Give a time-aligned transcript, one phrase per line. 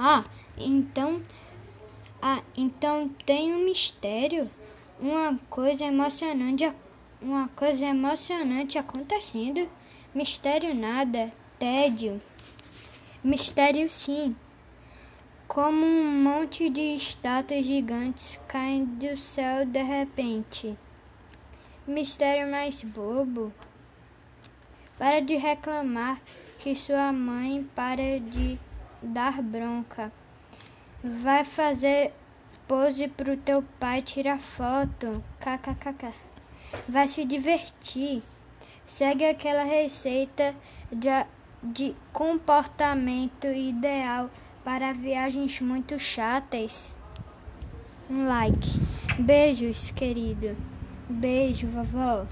[0.00, 0.22] Ah,
[0.56, 1.20] então.
[2.22, 4.48] Ah, então tem um mistério.
[5.00, 6.72] Uma coisa emocionante.
[7.20, 9.68] Uma coisa emocionante acontecendo.
[10.14, 11.32] Mistério nada.
[11.58, 12.22] Tédio.
[13.24, 14.36] Mistério sim.
[15.48, 20.78] Como um monte de estátuas gigantes caem do céu de repente.
[21.84, 23.52] Mistério mais bobo.
[24.96, 26.20] Para de reclamar
[26.60, 28.60] que sua mãe para de
[29.02, 30.12] dar bronca.
[31.02, 32.12] Vai fazer
[32.66, 35.22] pose pro teu pai tirar foto.
[35.40, 36.12] KKKK.
[36.88, 38.22] Vai se divertir.
[38.84, 40.54] Segue aquela receita
[40.92, 41.08] de,
[41.62, 44.30] de comportamento ideal
[44.64, 46.94] para viagens muito chatas.
[48.10, 48.80] Um like.
[49.18, 50.56] Beijos, querido.
[51.08, 52.26] Beijo, vovó.